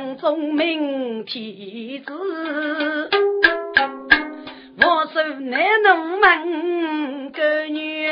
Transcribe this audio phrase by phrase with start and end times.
[0.00, 2.12] 个杨宗明天子，
[4.78, 8.08] 我说那农门个女，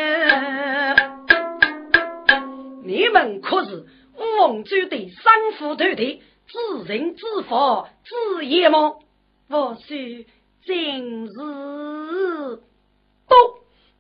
[2.84, 3.86] 你们可是
[4.38, 8.96] 王州的三夫团队，自认自负自业吗？
[9.48, 9.96] 我说
[10.66, 11.30] 今日
[13.26, 13.34] 不，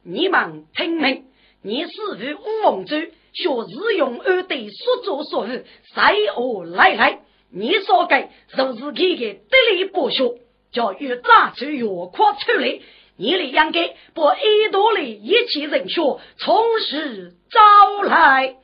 [0.02, 1.24] 你们听命，
[1.62, 2.98] 你是与乌王州
[3.32, 7.20] 学日用二队所作所为，谁何来来？
[7.50, 10.38] 你说的就是他的得力博学，
[10.70, 12.80] 叫与杂出越快出来，
[13.16, 16.02] 你们应该把一多的一切人学
[16.36, 18.56] 从实招来。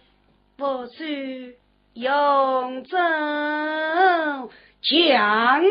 [0.59, 1.57] 我是
[1.95, 3.01] 永贞
[4.83, 5.63] 讲。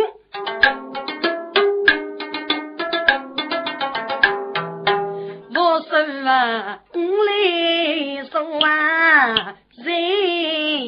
[5.56, 5.92] 我说
[6.28, 9.86] 啊，我来说啊，人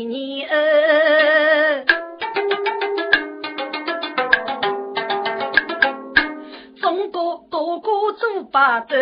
[0.09, 0.55] 你儿，
[8.55, 8.95] 做八斗，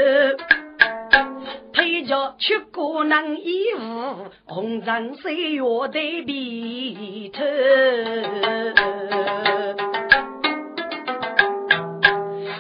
[1.74, 7.44] 配着出国能衣服，红尘岁月的笔头。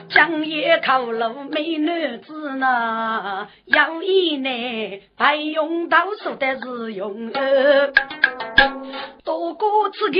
[0.09, 7.92] 江夜靠路美男子呢，有一呢白用刀说的是用儿，
[9.24, 10.20] 多过此个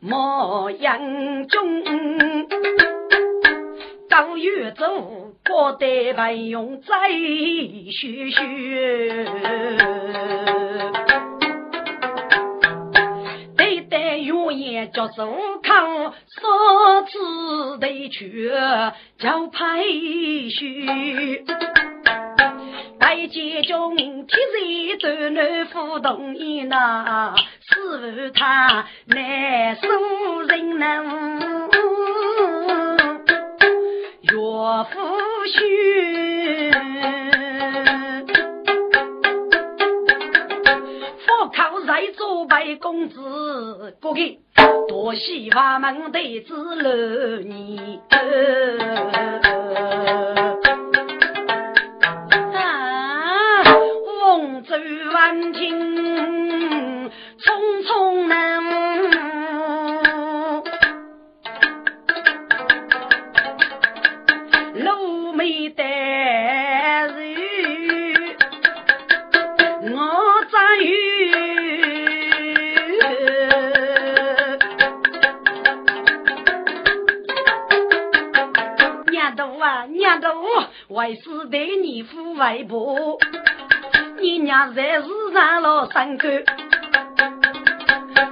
[0.00, 1.84] 莫阳中，
[4.16, 9.26] 当月走过得白用再学学。
[14.52, 18.52] 也叫手康，说子得去
[19.18, 21.44] 叫排序。
[23.00, 27.34] 大街中天热都能互动一那，
[27.68, 31.63] 是他难受人能
[34.64, 34.98] 岳父
[35.44, 35.60] 婿，
[41.26, 43.20] 佛靠在做白公子，
[44.00, 44.20] 哥哥。
[44.88, 46.90] 多希望门对子楼
[47.44, 48.00] 你
[52.54, 54.74] 啊，风走
[55.12, 58.64] 万顷匆匆难，
[80.94, 83.18] 为是对你父为婆，
[84.20, 86.28] 你娘在世上老三口，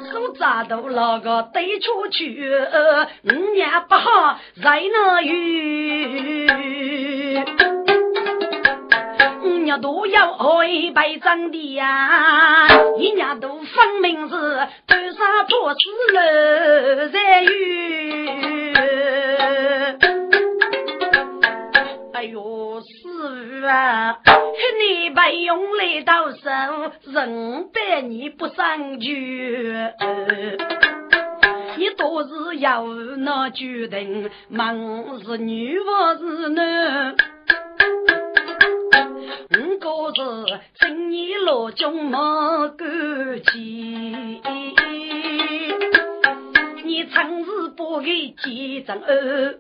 [0.09, 2.49] 手扎到那个对出去，
[3.25, 5.35] 五娘不好在那有，
[9.43, 14.37] 五娘都要爱白长的呀，一娘都分明是
[14.87, 18.52] 头上破死了在有。
[22.23, 24.21] 哎呦，师傅啊，
[24.79, 26.49] 你把用来到手，
[27.11, 29.75] 人待你不上去，
[31.77, 37.17] 你都是要那决定，忙是女还是男？
[39.59, 40.47] 五个字，
[40.79, 42.89] 正义老中莫敢
[43.51, 44.41] 欺，
[46.85, 49.59] 你常是不给几张二。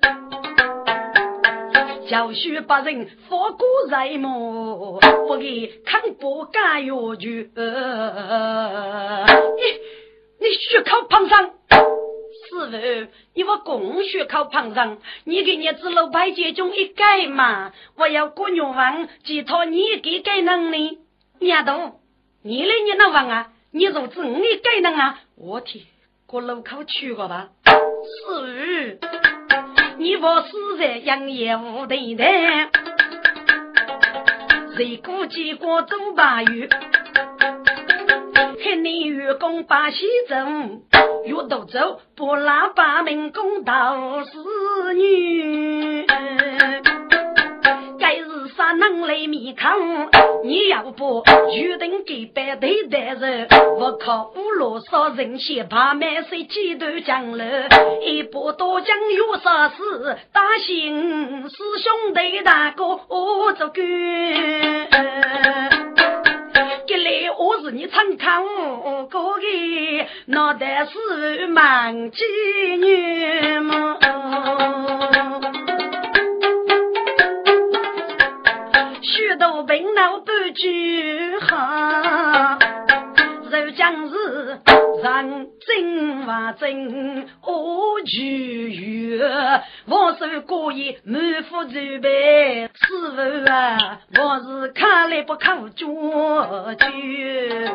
[2.13, 7.27] 教书不人佛过在目，不给看不干药酒。
[7.27, 7.33] 你
[10.39, 12.67] 你血口旁上，师傅，
[13.33, 17.73] 你我共血口旁上，你给你子楼排解中一改嘛？
[17.97, 20.99] 我要过愿望，寄托你给改能力。
[21.41, 21.99] 娘都，
[22.43, 23.53] 你来你那望啊？
[23.71, 25.83] 你若知你该能啊，我天，
[26.27, 27.49] 过路口去过吧？
[27.65, 28.99] 是，
[30.03, 32.25] 你我死在杨业无头的，
[34.77, 36.67] 谁估计过走八月？
[38.65, 40.35] 看你员工把西走，
[41.25, 45.82] 越斗走，不拉把民工到是女。
[48.75, 50.09] 能来面康，
[50.45, 51.23] 你要不
[51.53, 53.49] 决定给白头的人，
[53.79, 57.45] 我靠五罗少人先把满水几头江了，
[58.03, 60.19] 一波多将有啥事？
[60.33, 63.85] 大兴师兄弟大哥我做官，
[66.87, 68.43] 这里我是你参考
[69.11, 72.25] 过的，脑袋是满几
[72.79, 73.99] 年么？
[79.23, 82.59] 许多病恼不惧哈，
[83.53, 84.59] 如将是
[85.01, 89.25] 人真话真，我拒绝。
[89.87, 91.71] 我手过意满腹愁
[92.03, 95.87] 悲，师傅啊，我是看来不靠脚
[96.81, 97.69] 去。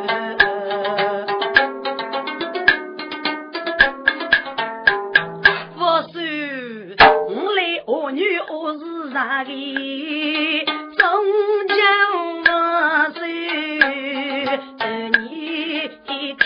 [5.80, 6.22] 我说
[7.30, 10.66] 我来我女我是啥的？
[11.18, 11.26] 终
[11.68, 11.74] 究
[12.46, 12.52] 我
[13.12, 13.20] 是
[15.18, 15.26] 你
[16.38, 16.46] 开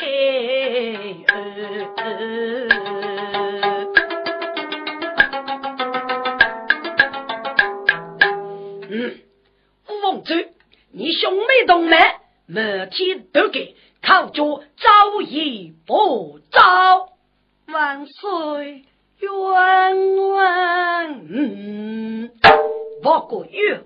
[8.88, 9.20] 嗯，
[10.04, 10.36] 王州，
[10.94, 12.00] 你兄妹同门，
[12.46, 17.10] 每天都给靠着招一不招，
[17.68, 18.86] 万岁
[19.20, 19.32] 冤
[20.30, 21.28] 枉！
[21.30, 22.32] 嗯，
[23.04, 23.82] 我过月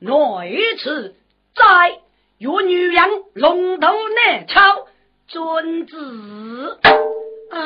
[0.00, 0.08] 我。
[0.38, 1.16] 哪一次
[1.54, 1.98] 在
[2.38, 4.86] 与女人龙头难敲
[5.26, 6.78] 尊子
[7.50, 7.58] 啊！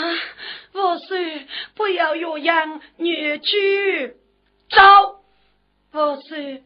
[0.73, 1.19] 我说
[1.75, 4.15] 不要岳阳女婿
[4.71, 5.21] 招，
[5.93, 6.63] 我说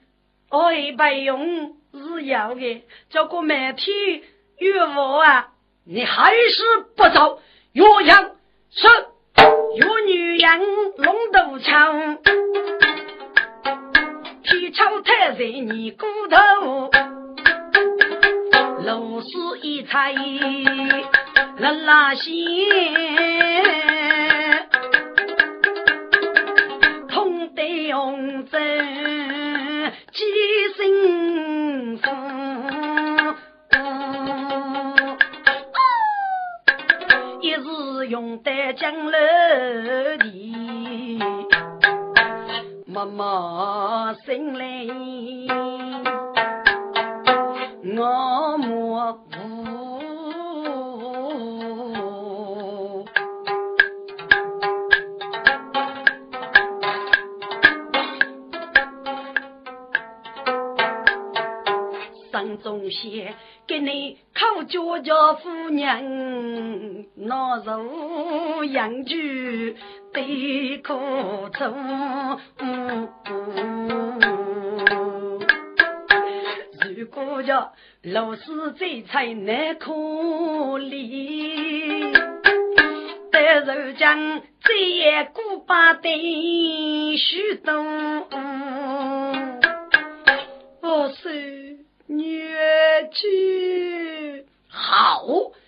[0.49, 3.93] 爱白用是要的，这个媒体
[4.59, 5.49] 与我啊，
[5.85, 6.63] 你还是
[6.97, 7.41] 不走
[7.73, 8.37] 岳阳
[8.71, 8.89] 是
[9.75, 10.61] 与女人
[10.97, 11.93] 龙头敲。
[14.67, 16.91] 皮草太在你骨头，
[18.83, 19.29] 露丝
[19.63, 20.13] 一彩
[21.59, 22.35] 啦啦线，
[27.09, 30.25] 痛得红针几
[30.77, 32.11] 心苦，
[37.41, 39.13] 一时用得将楼
[40.19, 40.57] 地。
[42.89, 43.76] 妈妈
[44.37, 44.85] 醒来，
[47.97, 49.37] 我莫无。
[62.31, 63.35] 上中仙
[63.67, 69.15] 给你靠脚叫夫人，拿肉养猪。
[70.13, 70.95] 悲苦
[71.53, 72.39] 中，
[77.47, 77.73] 叫
[78.03, 82.13] 老师再才难可理，
[83.31, 87.73] 但如今再过把的许多，
[90.83, 92.45] 我是女
[93.13, 95.25] 婿，好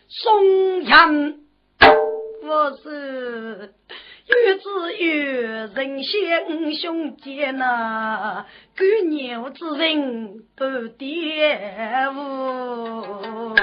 [0.08, 1.34] 松阳，
[2.42, 3.67] 我是。
[4.58, 5.06] 越子越
[5.68, 8.44] 人先兄弟呐，
[8.76, 10.64] 狗牛之人不
[10.98, 13.54] 玷污。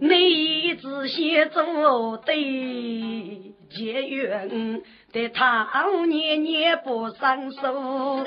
[0.00, 4.80] 你只先做对结缘，
[5.12, 5.64] 但他
[6.06, 8.24] 年年不上手。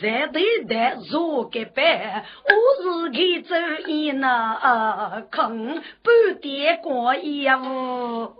[0.00, 2.50] 在对待若个班，我
[2.82, 3.54] 是给走
[3.86, 5.66] 一那空
[6.02, 8.32] 半点过业务。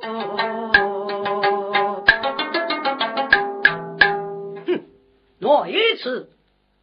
[4.66, 4.84] 哼，
[5.40, 6.30] 我一次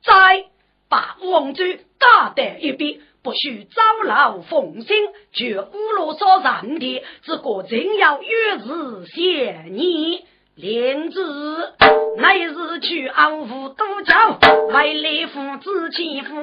[0.04, 0.46] 再
[0.90, 1.64] 把王州
[1.98, 10.26] 打在一边，不许招劳奉心，绝无罗所让的，只顾真要月日谢你。
[10.56, 11.76] 莲子
[12.16, 14.40] 乃是去安抚都教，
[14.74, 16.34] 为来父子欺负。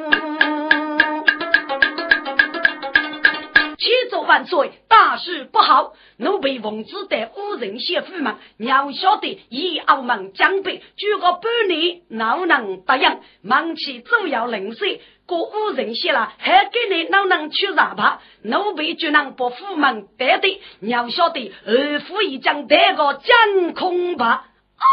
[3.79, 5.95] 起走万岁，大事不好！
[6.19, 13.19] 奴被奉旨带五人先夫们，要晓得以澳门江北，举个半年，哪能答应？
[13.41, 18.21] 忙起主要领水，过五人先了，还给你哪能去查吧？
[18.43, 24.45] 奴婢就能把府门带的，要晓得二府已将带个将空吧？
[24.77, 24.85] 哎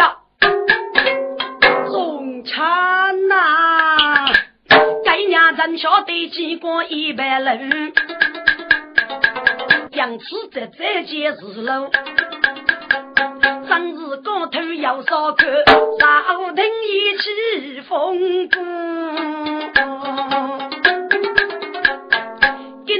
[0.00, 0.16] 呀，
[1.90, 4.32] 中产呐！
[5.04, 7.92] 该娘真晓得几过一百人。
[9.92, 11.90] 将此在这件事喽，
[13.68, 15.36] 真是高头要烧口，
[15.98, 19.47] 朝廷一起风波。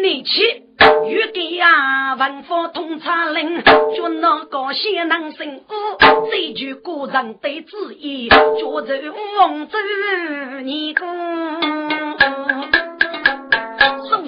[0.02, 0.62] 你去，
[1.06, 3.62] 预给呀，文化通察令，
[3.96, 5.62] 就那个先能生物，
[6.30, 8.96] 这句古人对子言，叫做
[9.38, 9.78] 王州
[10.62, 11.06] 你公。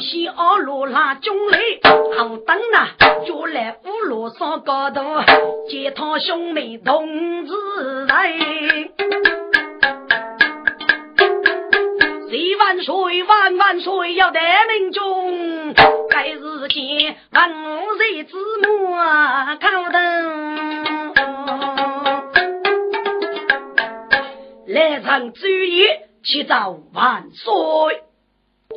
[0.00, 1.58] 西二路拉军来，
[2.16, 2.88] 好等啊！
[3.26, 5.02] 就来五路上高头，
[5.68, 7.52] 接他兄妹同志
[8.08, 9.39] 来。
[12.30, 15.74] 谁万岁万万岁要得命中，
[16.08, 17.52] 该日间万
[17.96, 18.94] 岁之母
[19.58, 21.14] 高登，
[24.68, 25.82] 来场主意，
[26.22, 27.52] 祈祷万岁。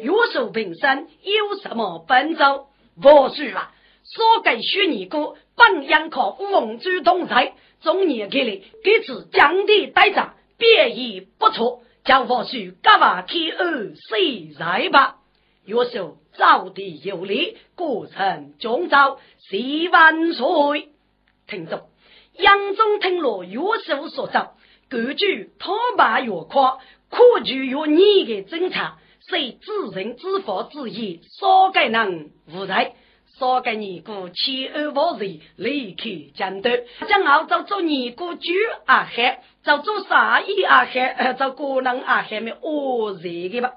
[0.01, 2.69] 岳寿平生有什么本招？
[3.03, 3.71] 我说啊，
[4.03, 11.81] 所该学你哥本应靠王主同在，中年给你给此降低代价，便已不错。
[12.03, 15.17] 叫我说干嘛天二谁在吧？
[15.65, 20.89] 岳寿招地有理，过程中招，十万岁。
[21.47, 21.83] 听众，
[22.37, 24.55] 杨中听了岳寿所招，
[24.89, 26.79] 各具讨把越夸，
[27.09, 28.97] 可具有你的侦查。
[29.21, 32.93] 虽知人知法之意，少该能无罪，
[33.43, 36.69] 少该尼姑千而万岁，离开江都，
[37.09, 38.49] 将澳洲做尼姑主
[38.85, 43.73] 阿海，做做啥意阿海，做姑娘阿海没恶人的吧？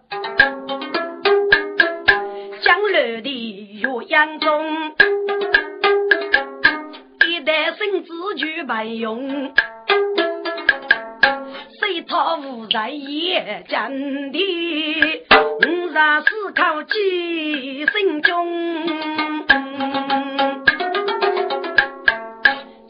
[2.62, 4.94] 江流的岳阳中，
[7.28, 9.52] 一代生子就白用。
[11.96, 13.90] 一套无在也讲
[14.30, 14.38] 的，
[15.66, 15.94] 五十
[16.26, 18.86] 四口记心中。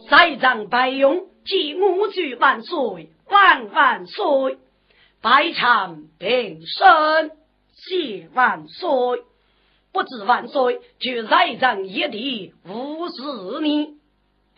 [0.08, 4.58] 三丈白勇，记我举万岁，万万岁！
[5.22, 7.30] 百场平生，
[7.74, 8.88] 谢万岁！
[9.92, 13.95] 不知万岁，就三丈一地五十年。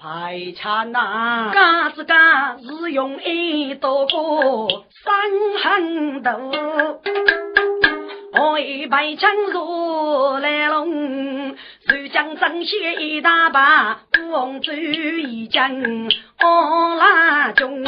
[0.01, 5.13] 排场呐，嘎子嘎是用一刀过伤
[5.61, 7.01] 痕多，
[8.53, 17.83] 为排场如来龙，如将正血一大把，王州一将我拉中。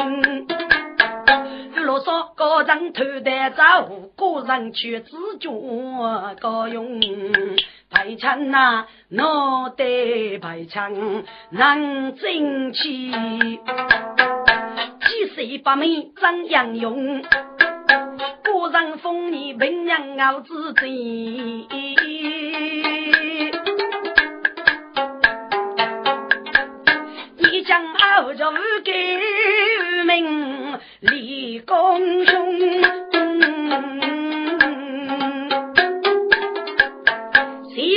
[1.76, 5.48] 罗嗦高人头戴走，个人却自觉
[6.40, 7.00] 高用。
[7.90, 9.84] 排场呐，脑袋
[10.40, 10.92] 排场
[11.50, 13.60] 能争气，几
[15.34, 17.28] 岁八妹张杨勇，个
[18.72, 21.66] 人风你平阳傲自尊，你
[27.66, 28.52] 将傲着
[28.84, 28.92] 改
[30.06, 32.80] 名立功勋。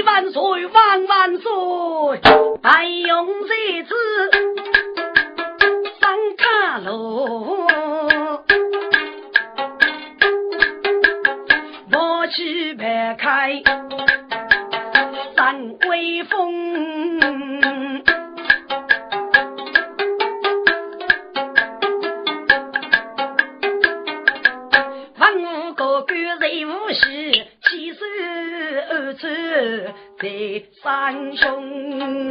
[0.06, 1.50] 万岁万万岁！
[2.62, 3.96] 白勇这次
[6.00, 7.66] 上卡路，
[11.92, 13.64] 我去排开
[15.36, 17.20] 三威风，
[25.18, 27.33] 万物各各人无事。
[28.94, 32.30] 在三兄，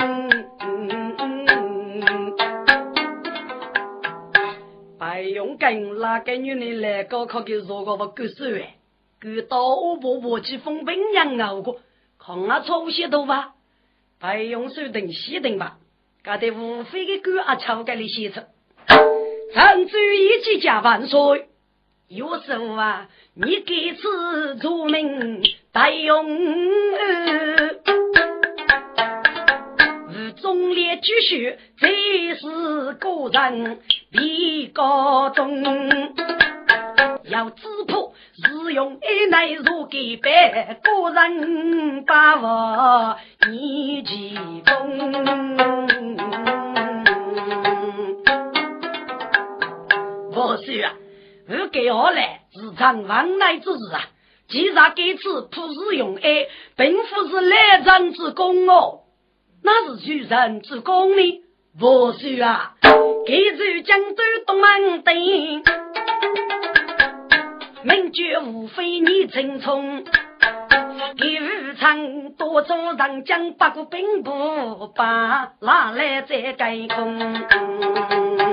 [4.97, 8.77] 白勇跟那个女人来高考给做个不够手哎，
[9.21, 11.81] 给到我婆婆去封兵养熬过，
[12.17, 13.55] 看啊抽些头发，
[14.21, 15.79] 白勇手等西等吧，
[16.23, 18.41] 搞得无非的狗啊超给你写出，
[19.53, 21.49] 长州一起加万岁。
[22.07, 25.43] 有时候啊，你给此做名
[25.75, 26.27] 大勇，
[30.07, 31.89] 无忠烈举血，这
[32.35, 35.63] 是个人比高中。
[37.25, 43.17] 要知谱，日用一内如给白，个人把握
[43.49, 44.35] 你其
[44.67, 44.99] 中。
[50.35, 50.93] 我说啊，
[51.49, 54.03] 我给我来日常往来之事啊，
[54.53, 59.01] 既然给此普日用爱，并不是来人之功哦，
[59.65, 61.43] 那是举人之功呢。
[61.81, 62.75] 我说啊，
[63.27, 65.15] 给出江州东门灯。
[67.83, 70.05] 名绝无非你正冲，
[71.17, 78.52] 给武昌多做长将，八股兵不把拿来再改空。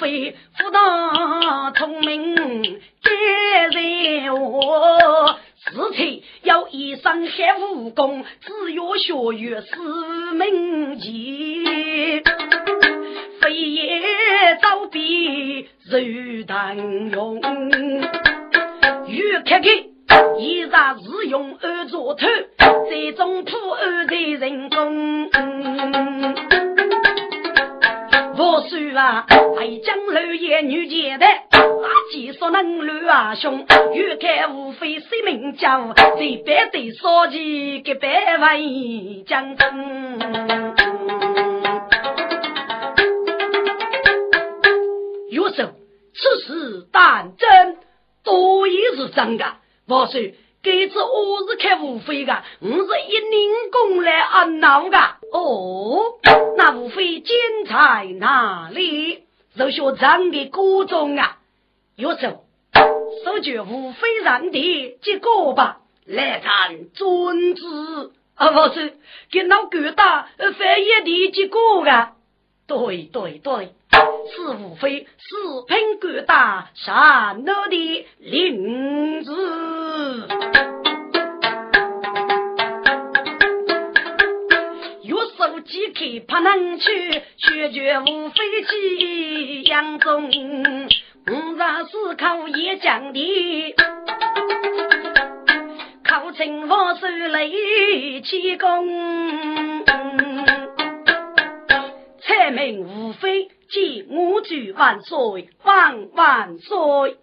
[0.00, 3.10] 非福大聪明，该
[3.70, 12.22] 在我事情要一身黑武功，只有学于四门技。
[13.40, 16.76] 飞也招比如当
[17.10, 17.40] 用，
[19.08, 19.68] 欲看看，
[20.38, 22.26] 依然是用二座头，
[22.88, 25.28] 这种破二的人工。
[28.50, 29.26] 我说啊，
[29.56, 31.28] 为将老爷女简单，
[32.10, 38.58] 技术能力啊兄，欲看无非是名家，这边的烧鸡给百万
[39.26, 39.66] 将军。
[46.14, 47.76] 此事当真，
[48.24, 49.44] 多也是真的。
[49.86, 50.20] 我说，
[50.62, 54.98] 这次我是开无非的，我是一领功来安闹的。
[55.32, 56.18] 哦，
[56.56, 59.24] 那无非精在哪里？
[59.56, 61.38] 就学长的歌中啊。
[61.96, 62.36] 有时
[63.24, 68.98] 手举无非让的结果吧，来看尊子啊，不是
[69.30, 72.12] 给老狗大翻译的结果啊。
[72.68, 73.72] 对对对。
[74.30, 79.32] 是无非四品官大山路的领子，
[85.02, 93.74] 月手即刻不能去，学绝无非几样中，五常思考也讲的，
[96.04, 99.77] 考清我手雷气功，
[102.38, 103.48] 才名无非。
[103.68, 107.18] 敬我主万岁，万万岁！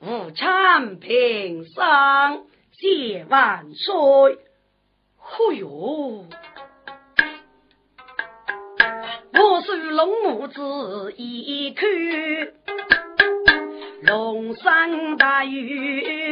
[0.00, 4.38] 武昌平生谢万岁！
[5.18, 6.24] 哎呦，
[9.32, 11.84] 我是龙母子一口，
[14.02, 16.30] 龙山大雨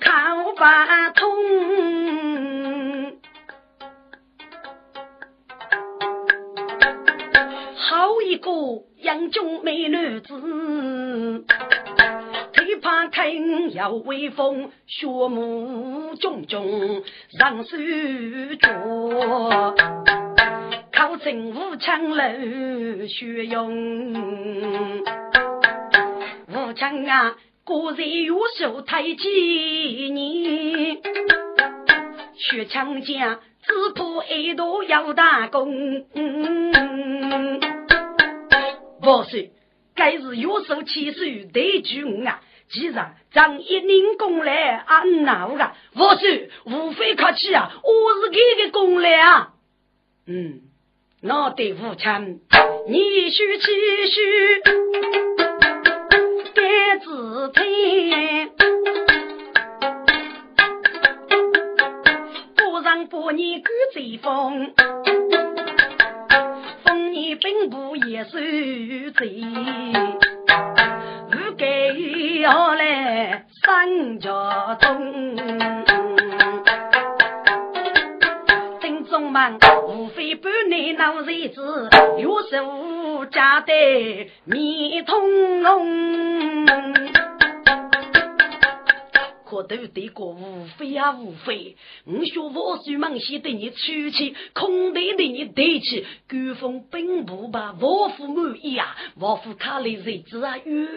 [0.00, 2.07] 靠八通。
[8.08, 8.50] 好一个
[9.02, 11.44] 英俊美女子，
[12.54, 17.02] 腿膀挺要威风，血目炯炯
[17.38, 17.76] 让手
[18.62, 19.74] 脚，
[20.90, 24.14] 靠近武强楼血勇，
[26.48, 30.94] 武强啊，果然有手太极你，
[32.38, 36.06] 血强将只怕一度要大功。
[39.08, 39.50] 我说，
[39.94, 42.42] 该是右手起手得军啊！
[42.68, 46.28] 既然张一人功来安闹啊，我说
[46.66, 49.54] 无非客气啊，我是给个功来啊。
[50.26, 50.60] 嗯，
[51.22, 52.38] 那对武强，
[52.86, 53.64] 你须继
[54.10, 54.60] 续
[56.54, 58.50] 该自听，
[62.56, 64.74] 不让不你赶贼风。
[67.12, 68.30] 你并不也受
[69.14, 69.42] 罪，
[71.30, 71.66] 不该
[72.40, 75.36] 要来三家中。
[78.80, 83.72] 正宗们无非半年老日子，有时无家的
[84.44, 87.17] 面通红。
[89.48, 100.88] 可都得过无非啊无非，我说我虽忙些对你出气，空对对你对起，古风并不把我父满意啊，我父他的日子啊哟，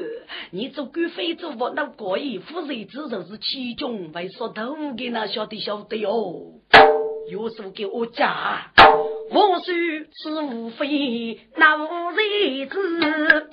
[0.52, 6.60] 你做官非做我那过一副日子就是其中为说头给那晓得晓得哦，
[7.30, 8.36] 有数给我讲，
[9.32, 13.48] 我说是无非那无日子，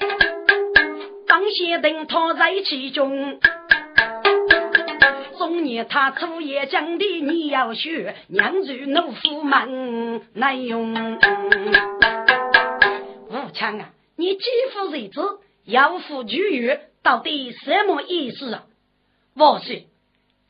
[1.28, 3.38] 当先等他在其中。
[5.48, 10.92] 中年他初也讲的，你要学娘如农夫忙难用。
[13.30, 15.22] 武强啊，你几夫日子
[15.64, 18.64] 要付巨狱，到底什么意思啊？
[19.34, 19.86] 我说，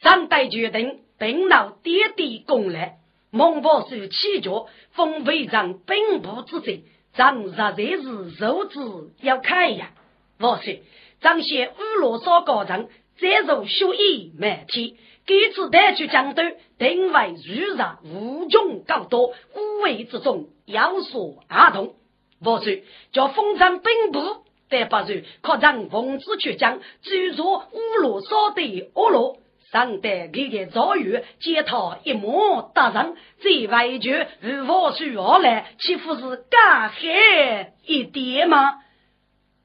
[0.00, 2.96] 张代决定并闹爹爹功来，
[3.30, 6.82] 孟婆是起脚，封为长兵部之责，
[7.14, 8.80] 张日日是肉质
[9.20, 9.92] 要看呀。
[10.40, 10.82] 我说，
[11.20, 12.88] 张先五罗少高人，
[13.20, 14.94] 再受学艺满天，
[15.26, 16.42] 这次带去江都，
[16.78, 21.94] 定为如日无穷高多，五位之中有所阿同。
[22.40, 24.44] 我说，叫封张兵部。
[24.70, 29.38] 但不如可让奉旨去将追逐五路少的恶路，
[29.72, 35.72] 上得这个遭遇，见他一马得人，这外句如何说而来？
[35.78, 38.74] 岂不是干黑一点吗？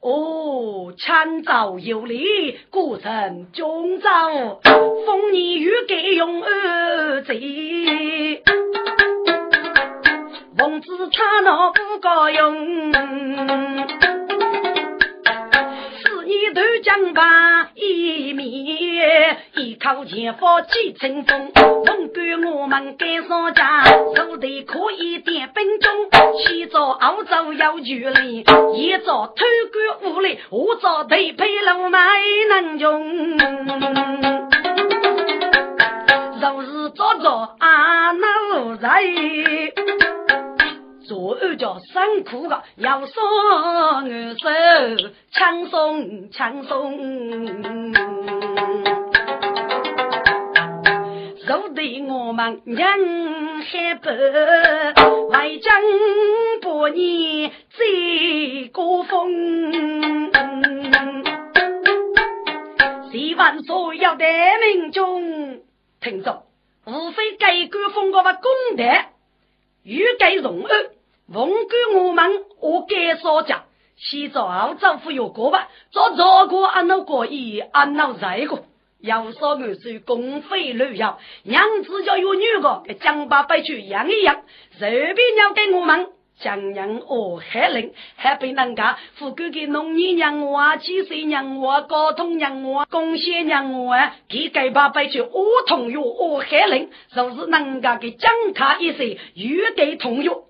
[0.04, 4.60] 哦，强造有礼，故城中朝，
[5.06, 7.34] 封你与该用儿子，
[10.58, 12.92] 奉旨他那不高用。
[16.54, 21.52] 头将把一面，一口剑法几成风。
[21.86, 26.10] 龙哥我们该上家，手头可以点兵中。
[26.38, 29.46] 起早熬早要聚力，一早偷
[30.02, 31.98] 官无力，五早推配路没
[32.50, 33.38] 能用。
[36.42, 40.23] 若是早早啊那无在。
[41.06, 44.48] 左二叫辛苦的，要双二手
[45.32, 47.94] 轻松轻松。
[51.46, 54.12] 受得我们人海白，
[55.30, 55.82] 外将
[56.62, 60.32] 百年最高峰。
[63.12, 64.26] 希望所有的
[64.62, 65.60] 民众
[66.00, 66.44] 听着，
[66.86, 68.84] 无非改革风格的功德。
[69.84, 70.70] 欲盖容儿，
[71.32, 73.64] 奉给我们我该说讲，
[73.98, 75.70] 洗澡后丈夫有过吧？
[75.92, 78.66] 做做过俺那过意，俺那在过。
[79.00, 84.44] 要说我是公费旅游，娘子家有女个，给江巴白去养一养，
[84.80, 86.08] 随便要给我们。
[86.40, 100.46] 江人哦，海人还被人家富贵给农业让我啊，汽水让我，交通让我，贡献让我啊，给给把白去我同哟，哦海人就是人家给讲他一声，越给同哟。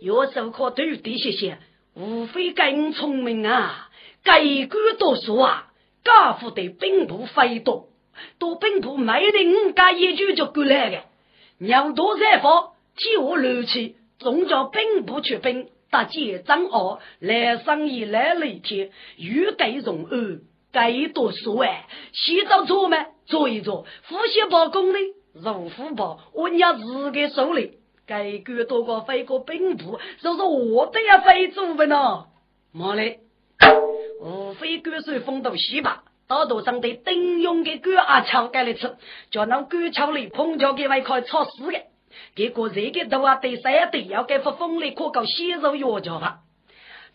[0.00, 1.58] 有时候可对这些些，
[1.94, 3.88] 无非更聪明啊，
[4.22, 5.72] 该管读书啊，
[6.04, 7.88] 家父的兵部飞多，
[8.38, 11.02] 多兵部没得五家一句就过来的，
[11.58, 13.96] 要多采访，替我漏气。
[14.18, 20.40] 总叫兵部出兵，打结张敖来生意来了一天，欲盖容二，
[20.72, 21.86] 该多说哎。
[22.12, 24.98] 洗澡做嘛，做一做，呼吸包功呢，
[25.34, 27.78] 入虎包，我要自己手里。
[28.06, 32.26] 该个多个飞过兵部，就是我都要飞走的呢。
[32.72, 33.18] 妈嘞，
[34.20, 38.96] 无非割水风度西吧，大道上的丁勇的割阿桥盖来吃，
[39.30, 41.82] 叫那割桥里碰着给外块炒死的。
[42.34, 46.38] 结果这个都啊得三对，要给发风力可搞鲜肉药叫吧。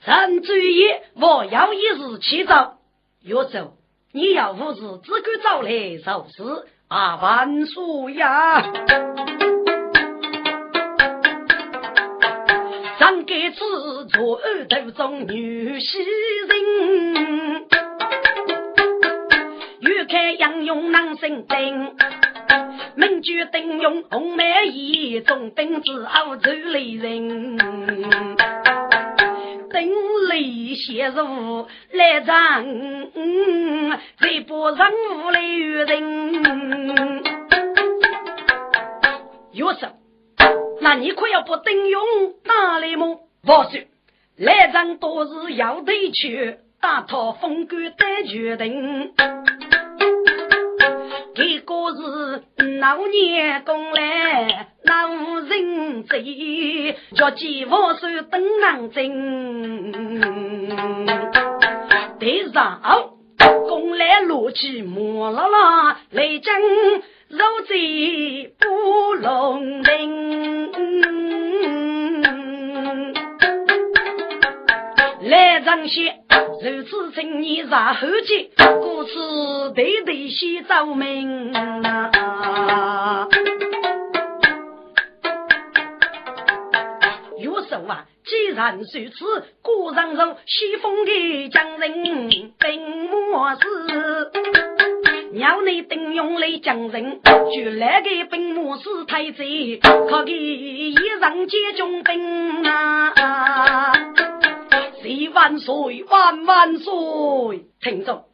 [0.04, 0.84] 陈主意，
[1.16, 2.80] 我要一日起早，
[3.24, 3.74] 药走，
[4.12, 8.62] 你要不是只管早来就是啊万岁呀！
[13.52, 15.98] 上给此做二头中女袭
[16.48, 17.68] 人，
[19.82, 21.96] 欲看杨勇难生定。
[22.96, 27.58] 名举丁勇，红梅义，中兵之后走雷人。
[29.72, 29.90] 丁
[30.30, 32.66] 雷写入来战，
[34.20, 34.80] 这波人
[35.26, 37.24] 物来与人。
[39.54, 39.92] 有什？
[40.82, 42.02] 那你可要把丁勇
[42.44, 43.20] 打来么？
[43.44, 43.88] 不是，
[44.38, 49.14] 来战多是要得去，打他风干得决定。
[51.36, 52.44] 一个是
[52.80, 55.08] 老年工来老
[55.40, 59.92] 人贼，叫几万手登南京。
[62.20, 63.10] 第二，
[63.68, 66.62] 工来落去磨啦啦，来将
[67.28, 71.91] 肉贼不龙门。
[75.24, 76.16] 来张些，
[76.64, 81.54] 如此青年在后街，故此对对先奏明。
[87.40, 92.04] 有手啊，既然如此，古人说西风的将人
[92.58, 94.32] 并莫是，
[95.34, 99.78] 鸟内等用来将人，就来个并莫是太贼，
[100.10, 103.14] 可给一人接中兵啊。
[105.02, 106.92] 谁万岁万万岁！
[107.82, 108.26] 听众，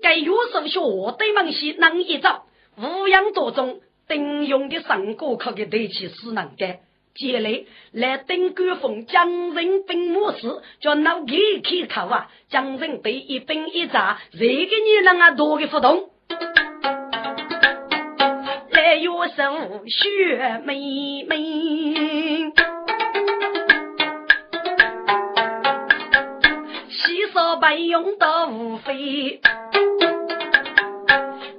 [0.00, 0.80] 该有手学
[1.18, 2.44] 对门西能一招，
[2.76, 6.76] 五样多种，顶用的上过可给对起是能的。
[7.16, 10.46] 接来来登官封江人兵马时，
[10.80, 12.30] 叫脑壳开口啊！
[12.48, 16.10] 江人被一兵一扎，这个女人啊多个不动。
[18.70, 22.67] 来月手雪妹妹。
[27.56, 29.40] 白用到无非，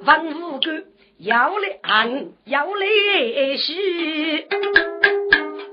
[0.05, 0.83] 文武官
[1.17, 4.47] 要来安，要来喜，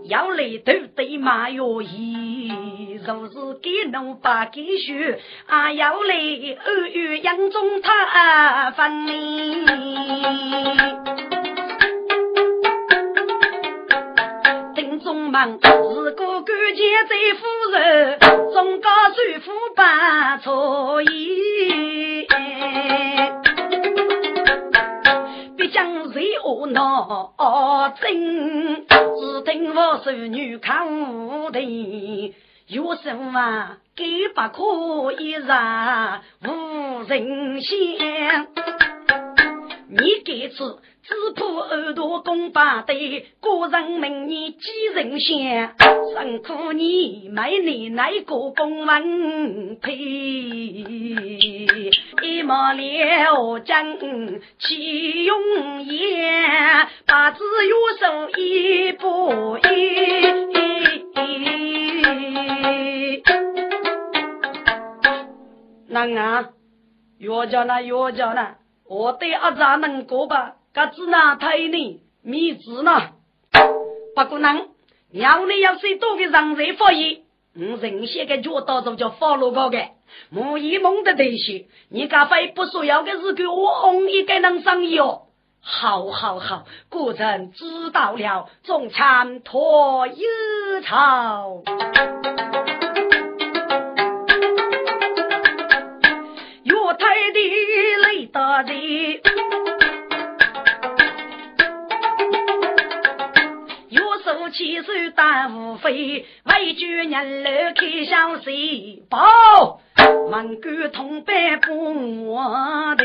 [0.05, 6.14] 要来头对马哟伊，若是给侬把给学，啊要来
[6.64, 9.66] 二月杨中他分明。
[15.00, 16.36] 中忙，如果感
[16.74, 18.18] 见在夫人，
[18.52, 22.26] 中高首富把错意。
[25.57, 27.33] 别将谁恶恼
[28.00, 32.35] 真，只听我手女看无敌。
[32.68, 38.46] 有什么给不可以让无人想？
[39.88, 40.79] 你给此。
[41.09, 45.73] 只怕耳朵公八对，个人明年几人香？
[45.79, 49.92] 辛苦你买你那个公文配，
[52.23, 53.99] 一毛了将
[54.59, 59.61] 起用言，八字有手一不一。
[65.88, 66.49] 能啊，
[67.19, 67.81] 药家呢？
[67.83, 68.57] 药家呢？
[68.88, 70.57] 我对阿咋能过吧？
[70.76, 73.12] 个子那太呢，米子呢？
[74.14, 74.68] 不可能，
[75.10, 77.22] 娘你要是多个人才发言，
[77.54, 79.78] 我人些个脚当中叫发落高个，
[80.28, 85.22] 梦一梦的东西，你敢非不说要的是给我翁一个能生意哦？
[85.62, 90.22] 好好好，古人知道了，中餐托一
[90.84, 91.62] 朝，
[96.64, 97.40] 岳太的
[98.02, 99.36] 累得人。
[104.50, 109.80] 七手大无飞，为救人老开小水包，
[110.30, 113.04] 门关同伴不我的。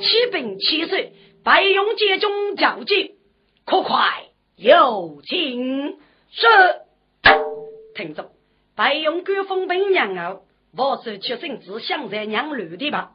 [0.00, 1.12] 七兵七岁，
[1.44, 3.12] 白勇接中交接，
[3.64, 4.24] 可快
[4.56, 5.98] 有请
[6.30, 6.46] 是。
[7.94, 8.30] 听着，
[8.76, 10.42] 白勇官封本娘后，
[10.76, 13.12] 我是出生之乡在娘路的吧？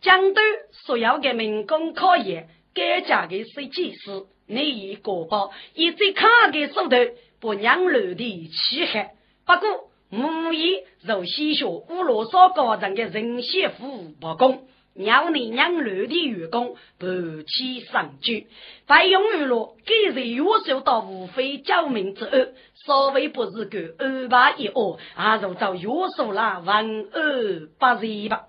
[0.00, 0.40] 江都
[0.72, 2.48] 所有的民工考验。
[2.74, 6.96] 该家的设计师，你以国宝，一最看的手头，
[7.40, 9.12] 不让楼的气害。
[9.44, 17.06] 不过，无疑如西学乌罗少高人的人先服务不公，让你让楼的员工不
[17.42, 18.46] 起上举。
[18.86, 22.54] 费用娱乐，给人约受到无非救命之恩，
[22.86, 28.46] 稍微不是个二八一二，还是找约束了万恶不仁吧。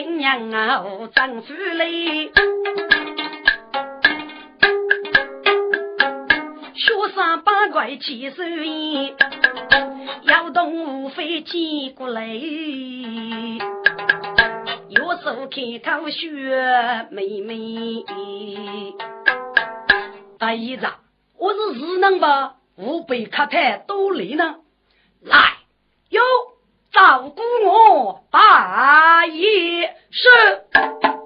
[0.00, 2.30] 新娘啊，丈夫嘞，
[6.72, 9.16] 学生八怪七手印，
[10.22, 12.24] 要动无非几过来，
[14.88, 18.04] 有手开口学妹妹。
[20.38, 20.86] 大姨子，
[21.38, 22.54] 我是智能吧？
[22.76, 24.60] 我被卡太多累呢，
[25.22, 25.56] 来
[26.10, 26.22] 哟。
[26.98, 31.17] 照顾我，把爷是。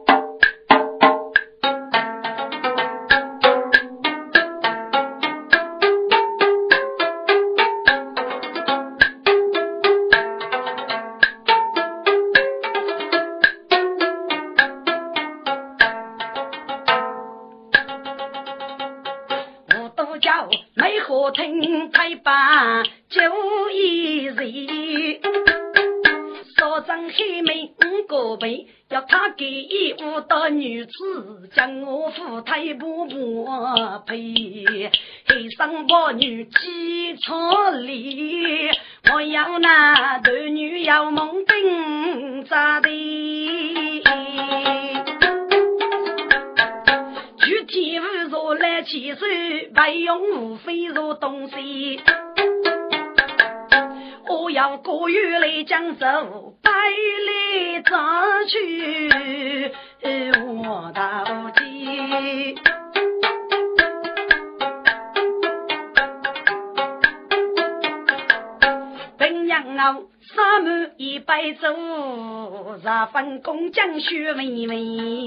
[73.43, 75.27] 工匠学微微。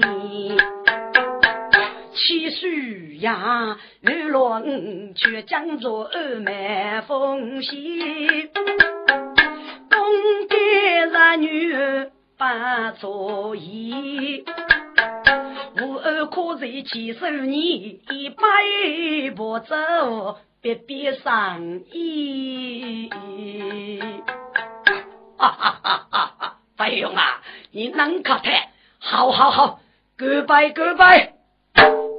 [2.14, 8.48] 七岁呀，玉龙却将做二门风息，
[9.90, 10.56] 公家
[11.12, 11.74] 儿女
[12.38, 14.44] 把作业。
[15.78, 23.10] 无二可在七十年，一百步走，别别上衣。
[25.36, 26.35] 哈哈哈哈！
[26.76, 28.70] 白勇啊，你能可太？
[28.98, 29.80] 好好好
[30.18, 31.30] ，goodbye goodbye。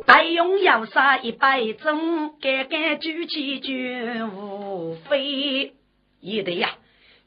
[0.05, 5.73] 白勇要杀一百种，干干举起绝无非。
[6.21, 6.75] 也对呀，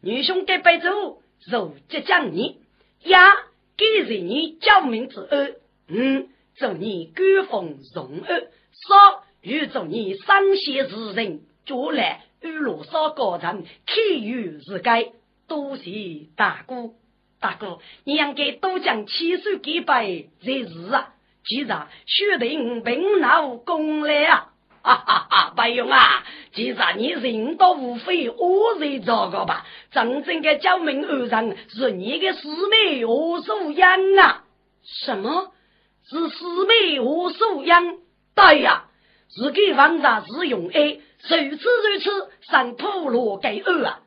[0.03, 2.59] 女兄给白走，如即将你
[3.05, 3.33] 呀，
[3.77, 5.57] 给人你救命之恩。
[5.89, 15.13] 嗯，祝你官风荣安，少预祝你生贤之人，将来与罗少高人，天有是该。
[15.47, 16.91] 多谢大哥，
[17.41, 21.15] 大哥，你应该多将七手给白才是啊！
[21.45, 24.47] 既然血定平老功来啊！
[24.83, 29.67] 哈哈哈，白勇啊，既然你人多无非，我才这个吧？
[29.91, 34.45] 真正的救命恩人是你的师妹何素英啊！
[35.05, 35.53] 什么？
[36.09, 38.01] 是师妹何素英？
[38.35, 38.85] 对呀，
[39.35, 44.01] 是给王家是用爱，如此如此，上普罗给二啊！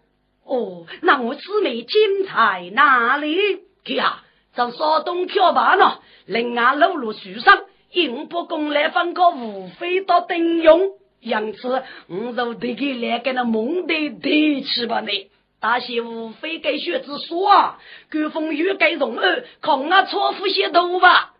[0.45, 3.61] 哦，那我师妹精彩哪里？
[3.95, 4.21] 呀，
[4.55, 15.29] 在山东跳板呢，另外路路树上，应不公来分个无非到顶用，因此我就得给来给那蒙的提起吧你。
[15.61, 17.79] 大些无非给学子说啊，
[18.11, 21.33] 古风雨给容儿，看啊错付些头吧。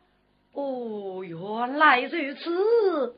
[0.54, 3.16] 哦，原来如此。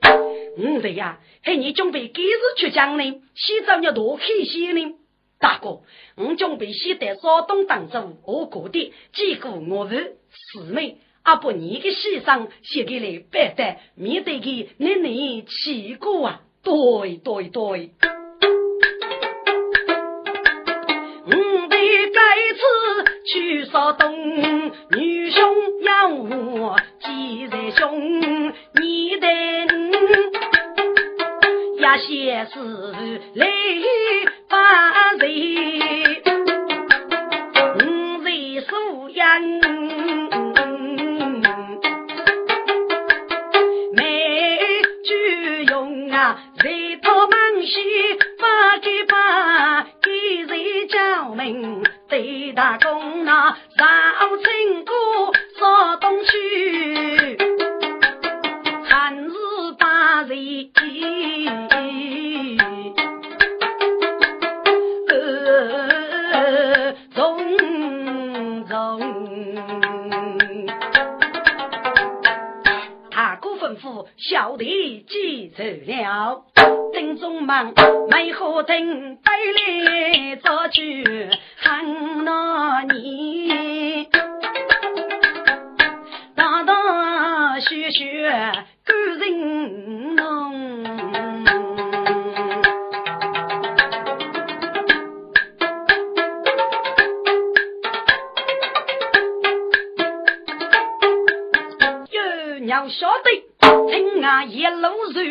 [0.57, 3.21] 嗯，对呀，嘿，你准备几日出江呢？
[3.35, 4.95] 西藏要多开心呢？
[5.39, 5.81] 大哥，
[6.15, 15.09] 我准备先在山东当中我过的，结果我是师妹，阿不你的先生写给来白的，免得给奶奶
[15.47, 16.41] 气过啊！
[16.63, 17.91] 对对对，
[21.27, 21.31] 我
[21.67, 21.77] 得
[22.09, 22.19] 再
[22.55, 22.63] 次
[23.25, 29.27] 去山东，女兄要我记在胸，你的
[31.77, 32.59] 也些是
[33.35, 33.45] 来。
[34.65, 36.04] 八
[77.25, 77.73] 匆忙
[78.11, 79.31] 梅花灯带
[79.83, 81.03] 来早去。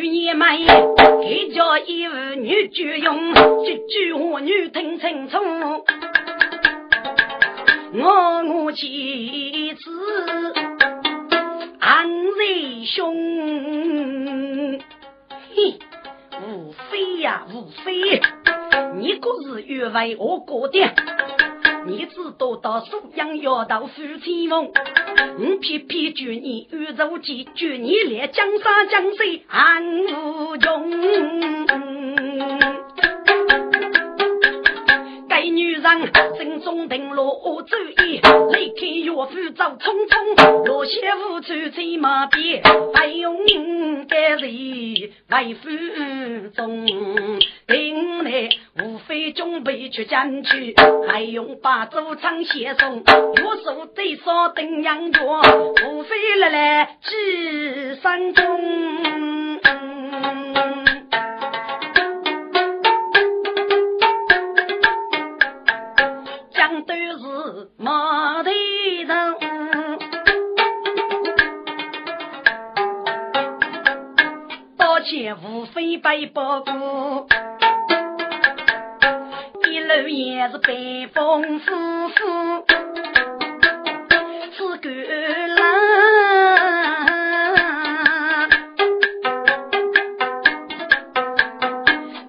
[0.03, 0.59] 年迈，
[1.23, 3.35] 给家一儿女绝用，
[3.65, 5.39] 句句话女听清楚。
[7.97, 10.53] 我我妻子
[11.79, 13.15] 安瑞兄，
[15.55, 15.79] 嘿，
[16.43, 18.21] 无非呀无非，
[18.97, 20.81] 你可是越为我过的。
[21.87, 24.73] 你知道到苏阳要到夫妻梦，
[25.39, 30.91] 我偏偏祝你宇宙间，祝你来江山江水安无穷。
[35.29, 35.83] 该女人
[36.39, 38.21] 心中定落主意，
[38.53, 42.63] 离开岳父走匆匆，罗些无处在马边，
[42.95, 45.69] 还用应该人为夫
[46.55, 46.87] 中，
[47.67, 48.49] 定来
[48.83, 50.75] 无非准备去战去，
[51.09, 55.21] 还用把周仓写送，我手对上定阳脚，
[55.89, 59.61] 无非来来几山中。
[67.77, 68.51] 马蹄
[69.07, 69.35] 声，
[74.79, 77.27] 刀剑无非白包过，
[79.85, 82.65] 一路也是北风呼呼，
[84.57, 84.89] 自个
[85.49, 85.61] 浪，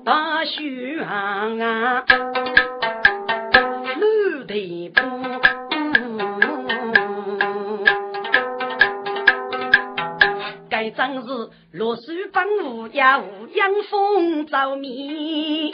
[0.04, 2.04] 大雪啊，
[4.02, 5.02] 路的坡。
[10.70, 15.74] 该正是落水帮无呀无阳风着迷。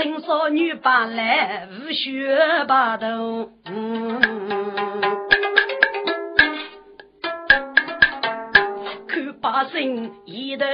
[0.00, 2.38] 青少女把来无学
[2.68, 3.50] 把头，
[9.08, 10.64] 看百姓一头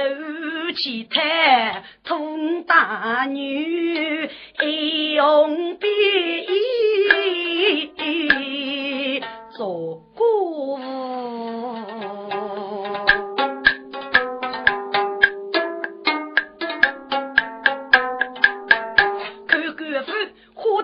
[0.75, 4.67] 气态，通大女爱
[5.19, 5.87] 红笔
[9.57, 10.77] 做姑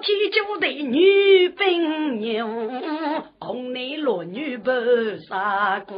[0.02, 2.48] 天就的女兵牛，
[3.40, 4.72] 红内落女不
[5.30, 5.94] 杀姑。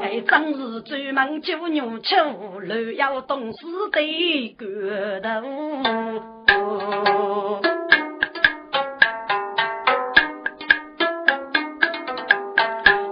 [0.00, 4.64] 哎，正是专门救牛吃无路，要懂事的骨
[5.22, 5.26] 头。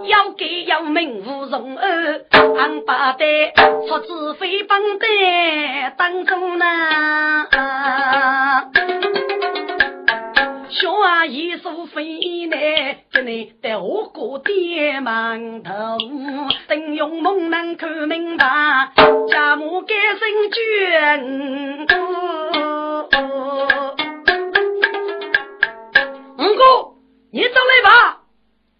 [0.06, 2.24] 要给要命无从二，
[2.56, 3.52] 俺八代
[3.88, 5.06] 出自飞帮的
[5.98, 6.64] 当中呢。
[10.70, 12.56] 小阿姨苏飞呢，
[13.10, 15.72] 这里在我过店门头，
[16.68, 18.92] 等用梦能看明白，
[19.30, 21.86] 家母改姓娟。
[26.36, 26.94] 五哥，
[27.32, 28.18] 你走来吧，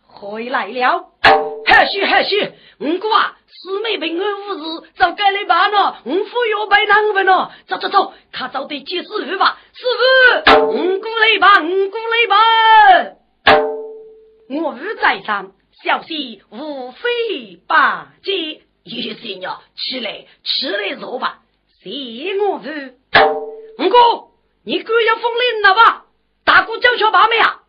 [0.07, 1.54] 回来了。
[1.75, 5.99] 还许还许，五哥啊，四妹平安无事，早该来办了。
[6.05, 9.59] 五夫要拜难问了，走走走，他早得接师傅吧。
[9.75, 9.85] 师
[10.55, 12.37] 傅，五哥来吧，五哥来吧。
[14.51, 15.51] 我父在上，
[15.83, 18.63] 小心无非八戒。
[18.85, 21.41] 叶仙娘，起来，起来坐吧。
[21.83, 21.91] 谢
[22.39, 22.69] 我父。
[23.79, 23.97] 五哥，
[24.65, 26.05] 你哥要封领了吧？
[26.45, 27.63] 大哥叫小八没啊？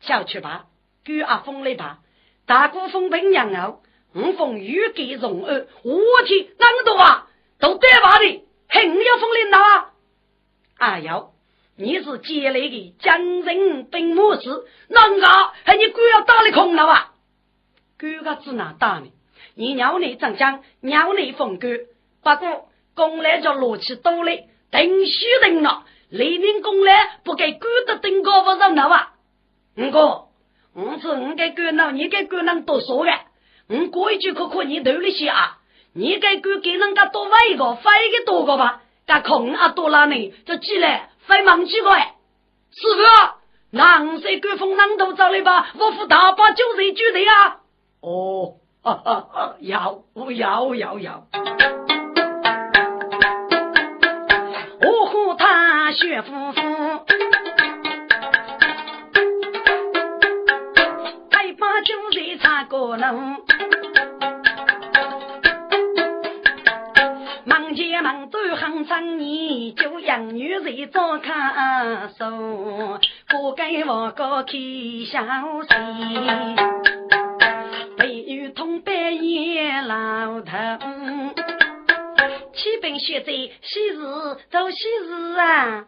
[0.00, 0.64] 叫去吧，
[1.04, 1.98] 哥阿封了吧。
[2.46, 3.82] 大姑风平娘后，
[4.14, 7.26] 我奉御给容儿，我去啷个多啊？
[7.58, 9.90] 都得吧的，还要封领导啊？
[10.78, 11.32] 哎呦，
[11.76, 15.26] 你是接来的江人兵马司，啷个
[15.64, 17.12] 还你官要打的空了啊？
[17.98, 19.10] 官个指哪打呢？
[19.54, 21.80] 你鸟内长将，鸟内封官，
[22.22, 29.14] 不过公来叫罗起多嘞，定须定了，黎明公来不给官的定高不上了啊？
[29.76, 30.25] 五哥。
[30.78, 33.10] 我是我该官人，你该官人多说的。
[33.66, 35.56] 我过一句可可你头里些啊？
[35.94, 38.82] 你该官给人家多发一个，发一个多个吧？
[39.06, 40.34] 干空啊多拉呢？
[40.44, 42.16] 这起来发忙几个哎？
[42.72, 43.02] 师傅，
[43.70, 45.68] 南山官风南头走来吧？
[45.78, 47.56] 我府大把酒水举的啊！
[48.02, 50.02] 哦，哈哈，要
[50.34, 51.26] 要要要！
[54.82, 56.60] 我和他学夫妇。
[62.68, 63.36] 可能，
[67.44, 74.52] 忙前忙走很长年，就养女在做看守，不该我个开
[75.10, 75.22] 小
[75.62, 76.56] 心，
[77.96, 80.52] 被雨痛半夜老头，
[82.52, 84.00] 起本学在昔日
[84.50, 85.84] 做昔日啊，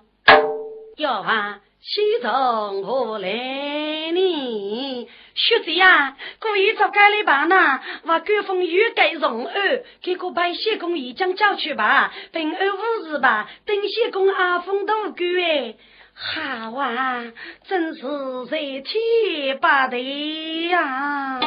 [0.96, 3.28] 要话西从何来
[4.12, 5.08] 呢？
[5.38, 7.80] 学子呀，故意找干里吧呢？
[8.02, 13.48] 我官风欲盖容儿，给个白雪公已将叫去吧，平安无事吧？
[13.64, 15.74] 等谢公阿风都归哎，
[16.12, 17.22] 好啊，
[17.68, 18.02] 真是
[18.50, 19.96] 在天把的
[20.70, 21.38] 呀！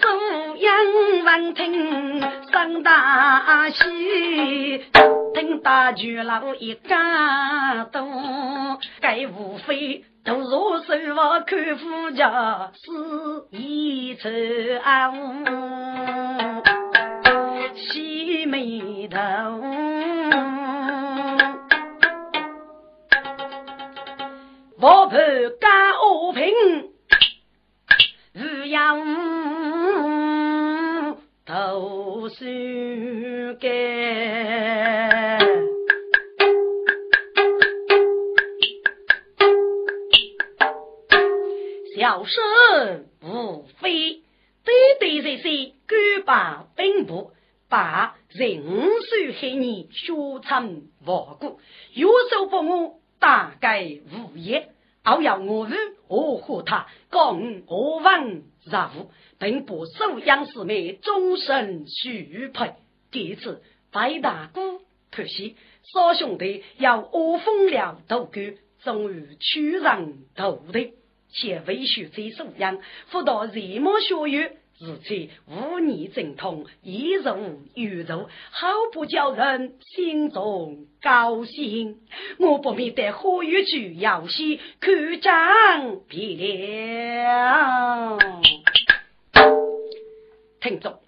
[0.00, 2.20] 素阳闻听
[2.50, 5.15] 上大喜。
[5.62, 12.90] 大巨佬一家多，该无非都若手我看夫家是
[13.50, 14.28] 一愁
[14.82, 15.12] 啊，
[17.74, 19.18] 细眉头，
[24.78, 25.16] 我怕
[25.60, 26.44] 家恶贫，
[28.34, 28.98] 日养
[31.44, 32.44] 读书。
[42.26, 44.22] 生无非
[44.64, 47.32] 对对对对，举把兵部
[47.68, 50.12] 把人手黑你血
[50.42, 51.60] 成亡故，
[51.94, 54.70] 有手不我大概无言。
[55.04, 55.74] 偶要我日
[56.08, 62.72] 我和他共我问任务，并不收养师妹终身许配。
[63.12, 63.62] 第一次
[63.92, 64.80] 白大姑
[65.12, 65.54] 可惜，
[65.94, 68.32] 少兄弟要我封了头骨，
[68.82, 70.92] 终于屈人头的，
[71.36, 72.78] 且为学在收养，
[73.08, 74.56] 辅导日暮学业。
[74.78, 81.96] 如此无逆正统，一如宇宙，好不叫人心中高兴。
[82.38, 88.18] 我不免得何玉去要戏，看张别了。
[90.60, 90.98] 听众，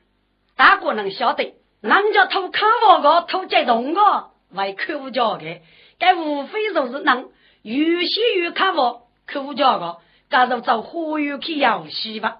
[0.56, 5.60] 大家能晓得，人家偷卡房个偷这动个为客户家的，
[5.98, 7.28] 该无非就是能
[7.60, 9.98] 有些有卡房客户家个，
[10.30, 12.36] 加入找何玉去要戏吧。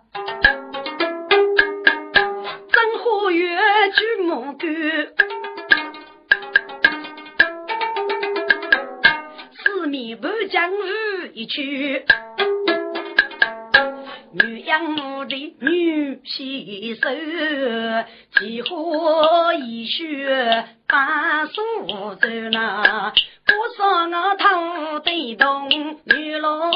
[2.71, 3.59] 真花园
[3.93, 4.69] 举目干，
[9.53, 12.05] 四面不将雨一去，
[14.33, 17.09] 女养母的女洗手，
[18.39, 21.63] 几花一雪把树
[22.17, 26.71] 走那，不我说我头对动，女老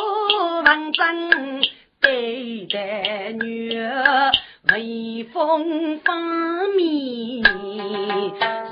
[0.64, 1.62] 文正
[2.01, 4.33] 对待女儿。
[4.72, 6.20] 微风方
[6.76, 7.43] 面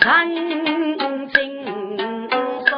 [0.01, 1.65] 人尽
[2.69, 2.75] 说，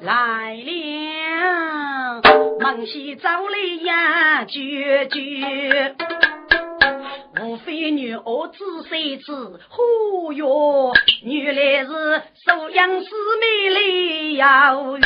[0.00, 2.22] 来了，
[2.60, 5.44] 孟西走来呀，句句，
[7.48, 9.32] 无非女儿子谁知？
[9.70, 10.92] 呼哟，
[11.22, 13.06] 原来是收养师
[13.40, 13.80] 妹来
[14.36, 14.98] 邀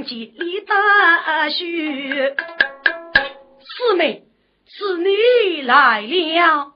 [0.00, 2.34] 李大婿，
[3.60, 4.22] 师妹，
[4.66, 6.72] 是你来了。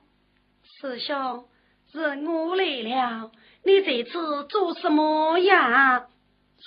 [0.79, 1.45] 师兄，
[1.91, 3.31] 是我来了。
[3.65, 6.05] 你这次做什么呀？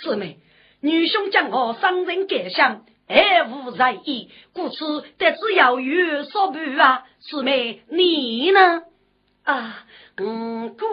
[0.02, 0.38] 师妹，
[0.82, 7.04] 女兄将我伤人感想，爱无在意，故此得知要有所伴啊。
[7.20, 8.82] 师妹，你呢？
[9.44, 9.84] 啊，
[10.16, 10.86] 嗯，姑。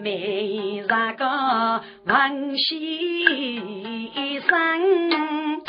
[0.00, 2.70] 雪梅那个问先
[4.40, 5.60] 生，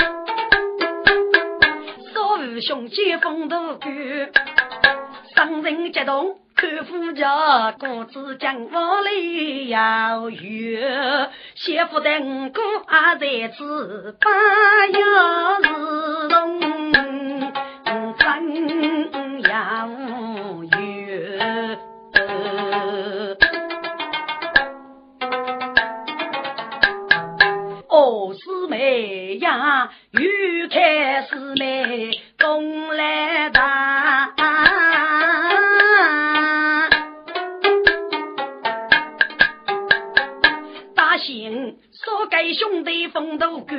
[2.13, 3.87] 所有兄姐风度高，
[5.35, 9.11] 伤人激动看夫家，各自将我来
[9.67, 14.31] 邀约，媳妇的五哥还在此，八
[14.87, 15.03] 月
[15.63, 15.73] 是
[16.29, 16.61] 冬，
[18.17, 19.40] 真
[29.41, 34.35] 呀，欲看师妹功来大，
[40.93, 43.75] 大兴说给兄弟风度高，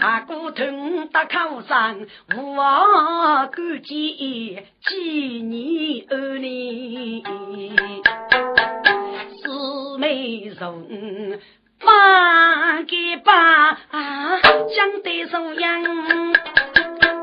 [0.00, 2.00] 大哥疼得靠上，
[2.36, 7.22] 无望顾及几年儿女，
[9.44, 11.38] 师妹容。
[11.80, 13.78] 八给八，
[14.74, 15.82] 相对收养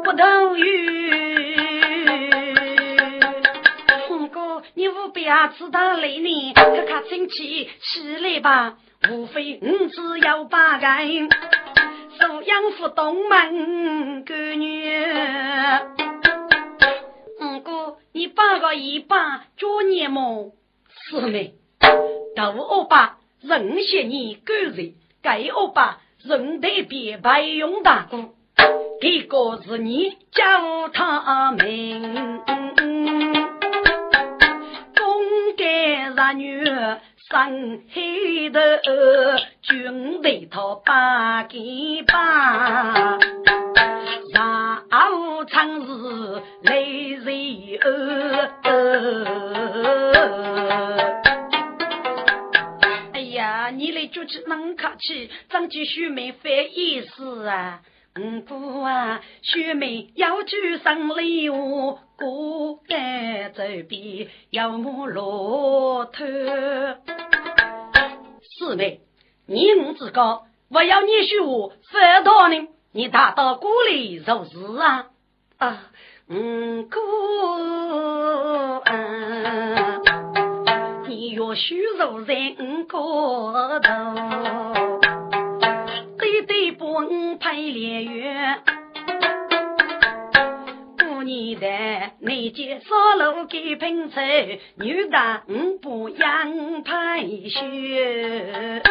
[0.03, 1.55] 不等于。
[4.09, 8.77] 五哥，你务必要知道来年，看看亲戚起来吧。
[9.11, 10.87] 无非五只有八个，
[12.19, 14.95] 收养不东门闺女。
[17.41, 20.53] 五哥，你八个一把做年么？
[21.09, 21.53] 是没，
[22.35, 23.14] 都我把。
[23.47, 28.07] 人些你个人，该我把人得别白用大。
[28.09, 28.31] 哥，
[28.99, 32.41] 这个是你叫他名，
[34.97, 38.81] 公干儿女生黑的，
[39.61, 43.19] 军队他八给八，
[44.33, 44.81] 上
[45.21, 46.41] 午长日。
[46.65, 46.81] 哎
[47.21, 47.79] 呀，
[53.77, 57.81] 你来就去能客气，张继续没费意思啊。
[58.15, 66.25] 嗯，姑啊，学妹要举上礼物，过该走边要摸骆驼。
[68.57, 69.01] 四妹，
[69.47, 75.07] 你我之高，我要你学我反倒呢，你大到鼓里做事啊
[75.57, 75.91] 啊，
[76.29, 76.99] 嗯，姑
[78.85, 79.94] 啊，
[81.35, 83.91] 要学做人过头。
[86.47, 87.01] 对不
[87.39, 88.55] 配连月，
[90.97, 91.67] 过年的
[92.21, 98.81] 那节烧炉给盆菜，女的五不养配雪。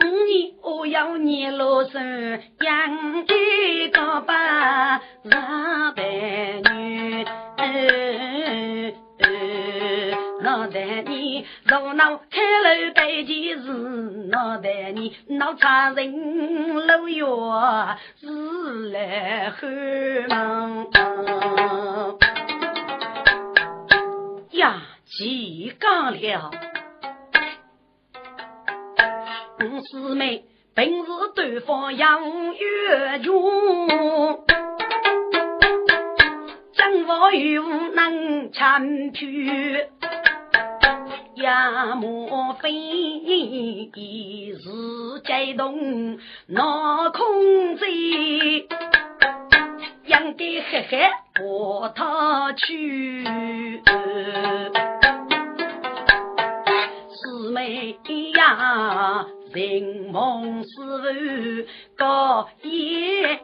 [0.00, 6.02] 五年我要年老生养一个把老白
[6.62, 7.26] 女。
[10.48, 13.70] 脑袋你热闹开了白件事，
[14.30, 17.26] 脑袋你闹差人路远，
[18.18, 19.68] 是来后
[20.30, 20.86] 忙。
[24.52, 26.50] 呀，几讲了，
[29.60, 30.44] 五师妹
[30.74, 32.22] 平时对方养
[32.54, 34.46] 月中，
[36.72, 39.88] 将我与无能参去。
[41.38, 48.66] 呀，莫非是激动闹空子，应
[50.06, 50.98] 该嘿嘿
[51.34, 53.24] 把他去。
[57.10, 57.96] 师妹
[58.34, 61.66] 呀，人梦是
[61.96, 63.38] 高言，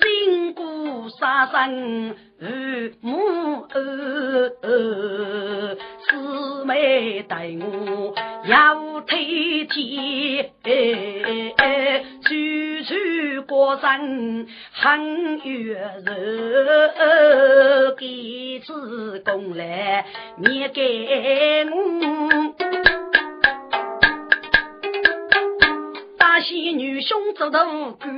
[0.00, 2.16] 辛苦杀生。
[3.00, 3.78] 母师
[6.64, 8.14] 妹待我
[8.46, 10.52] 要体贴，
[12.22, 12.28] 处
[12.84, 15.74] 处过生很悦
[16.04, 16.12] 柔，
[17.98, 20.04] 给此功来
[20.36, 21.74] 免给我。
[26.18, 28.08] 大喜女兄做的无辜。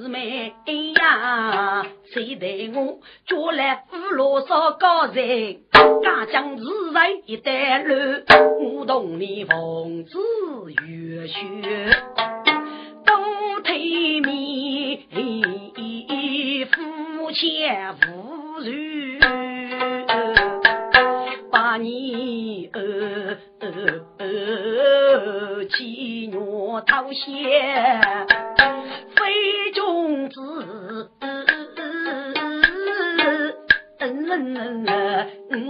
[0.00, 0.52] 师妹
[0.94, 2.46] 呀，谁带
[2.78, 5.58] 我捉来五罗烧高人？
[6.02, 7.94] 家将自然一带路，
[8.78, 10.18] 我同你奉旨
[10.86, 11.36] 月雪，
[13.06, 15.00] 都推面
[16.66, 17.64] 夫妻
[18.08, 19.20] 无如，
[21.50, 22.80] 把你呃
[23.60, 23.68] 呃
[24.18, 28.53] 呃欺我讨嫌。
[29.34, 30.40] 非君子，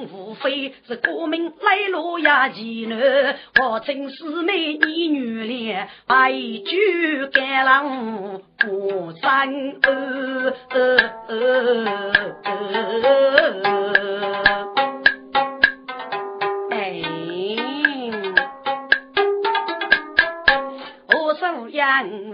[0.02, 9.48] 无非是国民来路呀艰难，我称师妹你女脸，把一句干了不三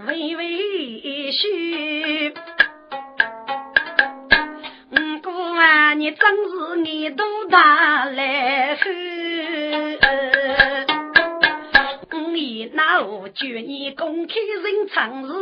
[0.06, 0.69] 微微
[1.32, 2.34] 许，
[4.90, 8.90] 嗯，姑啊，你真是你多大来喝，
[12.10, 15.32] 嗯，一那我劝你公开人常事。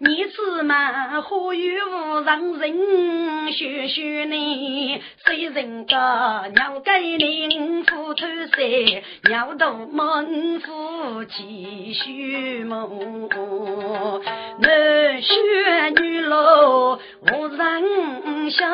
[0.00, 1.20] 你是嘛？
[1.22, 13.28] 花园无人人，学学你，谁人家娘给你夫头塞，娘都猛夫妻须梦。
[14.60, 18.70] 男学女老无人想，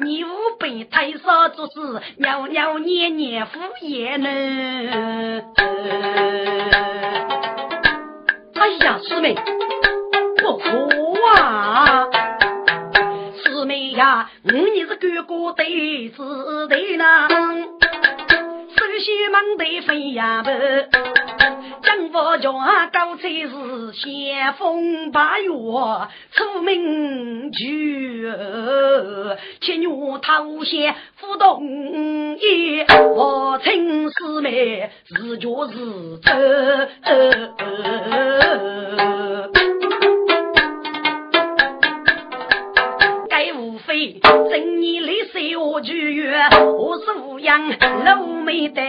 [0.00, 1.72] 你无备太少做事，
[2.18, 4.28] 娘娘年年敷衍呢。
[8.54, 9.34] 哎呀，师妹。
[10.42, 12.08] 哇，
[13.42, 20.50] 师妹呀，你是哥哥的子弟呢，首先忙得飞呀不，
[21.82, 22.50] 江佛家
[22.92, 25.50] 高才是先锋八月
[26.32, 28.32] 出名去，
[29.60, 29.88] 七月
[30.22, 31.62] 头先不动
[32.38, 36.30] 意，我称师妹是脚是走。
[44.22, 46.48] 正年里岁我剧院，
[46.78, 47.68] 我是无恙
[48.04, 48.82] 老眉黛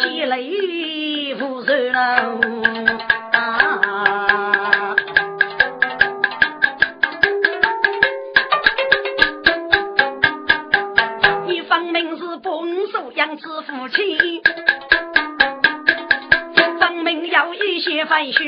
[0.00, 2.38] 积累无数了。
[11.48, 12.52] 一方面是本
[12.92, 14.42] 属养子夫妻，
[16.78, 18.42] 分明要一些繁书，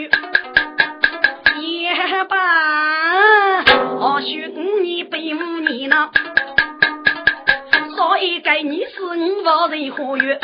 [9.13, 10.39] 是五万人活跃，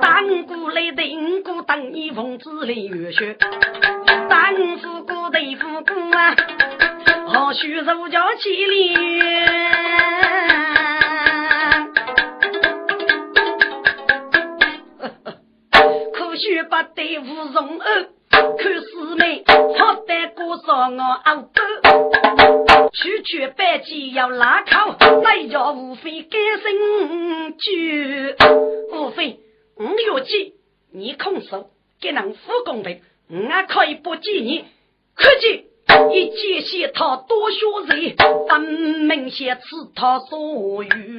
[0.00, 3.36] 当过来等过等你奉旨来月雪，
[4.30, 6.34] 当富过对富过啊，
[7.26, 8.94] 何须如家起灵？
[16.14, 18.86] 可惜不得无容儿，看师
[19.18, 21.42] 妹好得过上我熬
[22.92, 28.34] 区区百计要拉靠，来叫无非改生句。
[28.92, 29.40] 无非
[29.76, 30.54] 五月计，
[30.92, 31.70] 你空手
[32.00, 34.64] 给人夫公平，我可以不记你。
[35.14, 35.64] 可见
[36.12, 38.16] 一见些他多少人，
[38.48, 41.18] 分明些此他所欲。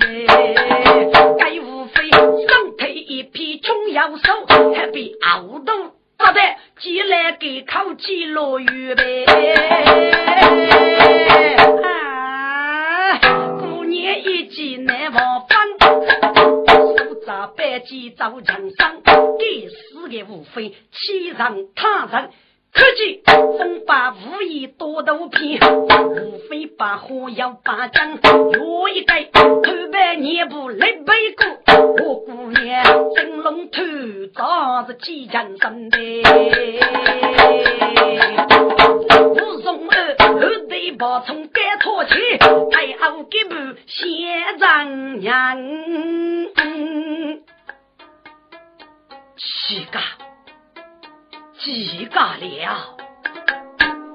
[1.38, 5.99] 该无非身体一匹穷腰手，还比熬肚。
[6.22, 6.42] 好的，
[6.80, 9.24] 寄来给口几落雨呗。
[11.82, 13.18] 啊，
[13.62, 15.66] 过年一季难忘返，
[16.98, 19.02] 手扎百计走墙上，
[19.40, 22.32] 给死的无非欺人他人。
[22.72, 23.20] 可见
[23.58, 28.20] 风把无意多头偏，无非把火药把将，
[28.60, 29.42] 我一改头
[29.92, 31.46] 白年不来背过，
[32.06, 32.84] 我姑娘
[33.16, 33.82] 真龙头
[34.36, 35.98] 扎着几枪身的，
[39.34, 43.56] 武松儿后头把从该托起，太后给不
[43.88, 45.58] 先丈娘，
[49.38, 50.00] 七个。
[51.60, 52.96] 几个了？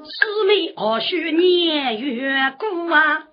[0.04, 3.24] 师妹何须年月过啊？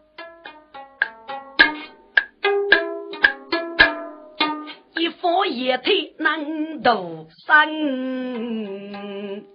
[4.97, 9.45] 一方一腿能斗身，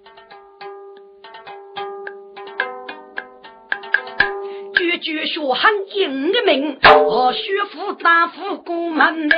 [4.72, 9.36] 句句说很英的名，何须负大夫过门呢？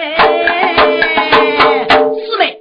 [2.24, 2.57] 师妹。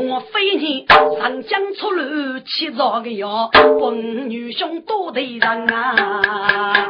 [0.00, 6.88] 莫非你上江出路去找个药，本女兄多的人啊！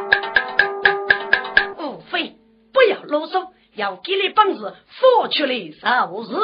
[1.77, 2.37] 无非
[2.73, 6.35] 不要啰嗦，要给你本事，付出来受事。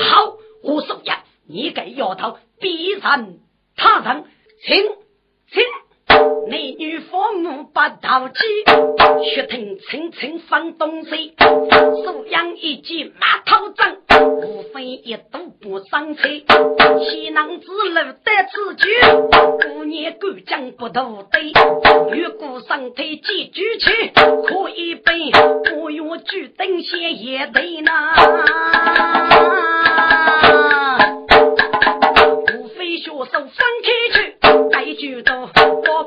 [0.00, 0.34] 好，
[0.64, 3.34] 我说呀，你给丫头逼上
[3.76, 4.24] 他人，
[4.66, 4.82] 请
[5.52, 5.62] 请。
[6.48, 8.34] 男女父母不淘气，
[9.24, 11.34] 血统层层分东西，
[12.02, 16.44] 素养一记马头针，无非一度不生气。
[17.00, 18.88] 岂能之路得此句，
[19.68, 21.52] 姑娘敢将不渡对，
[22.16, 25.30] 越过身体几举起，可以背，
[25.76, 27.92] 我用举灯先也对呢。
[32.54, 34.27] 无非学手分开去，
[34.88, 35.50] 该举都。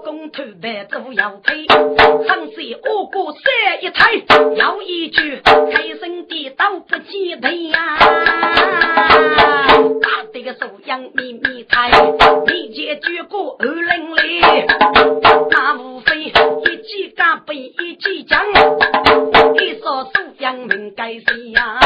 [0.03, 4.13] 公头白都要推，上水我过三一抬，
[4.55, 7.99] 要一句开声的都不记得呀。
[10.01, 11.91] 打得个手阳咪咪抬，
[12.47, 14.41] 一接举过二零里，
[15.51, 21.79] 那无非一记干杯一记将，一说手阳命该谁呀？